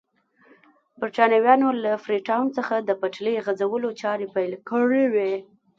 [1.01, 5.33] برېټانویانو له فري ټاون څخه د پټلۍ غځولو چارې پیل کړې وې.